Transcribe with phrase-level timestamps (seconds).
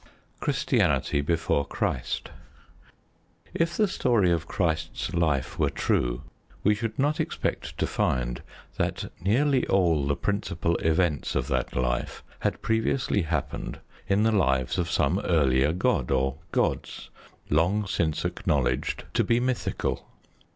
[0.39, 2.31] CHRISTIANITY BEFORE CHRIST
[3.53, 6.23] If the story of Christ's life were true,
[6.63, 8.41] we should not expect to find
[8.77, 13.77] that nearly all the principal events of that life had previously happened
[14.07, 17.11] in the lives of some earlier god or gods,
[17.51, 20.09] long since acknowledged to be mythical.